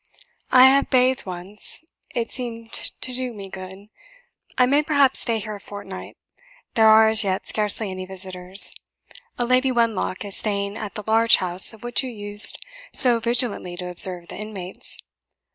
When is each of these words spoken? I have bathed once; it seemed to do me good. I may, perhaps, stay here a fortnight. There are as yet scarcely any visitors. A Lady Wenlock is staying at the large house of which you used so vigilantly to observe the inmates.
I 0.51 0.63
have 0.65 0.89
bathed 0.89 1.27
once; 1.27 1.83
it 2.15 2.31
seemed 2.31 2.71
to 2.73 3.13
do 3.13 3.33
me 3.33 3.49
good. 3.49 3.89
I 4.57 4.65
may, 4.65 4.81
perhaps, 4.81 5.19
stay 5.19 5.37
here 5.37 5.53
a 5.53 5.59
fortnight. 5.59 6.17
There 6.73 6.87
are 6.87 7.07
as 7.07 7.23
yet 7.23 7.47
scarcely 7.47 7.91
any 7.91 8.07
visitors. 8.07 8.73
A 9.37 9.45
Lady 9.45 9.71
Wenlock 9.71 10.25
is 10.25 10.35
staying 10.35 10.75
at 10.75 10.95
the 10.95 11.03
large 11.05 11.35
house 11.35 11.71
of 11.71 11.83
which 11.83 12.01
you 12.03 12.09
used 12.09 12.57
so 12.91 13.19
vigilantly 13.19 13.77
to 13.77 13.89
observe 13.91 14.29
the 14.29 14.37
inmates. 14.37 14.97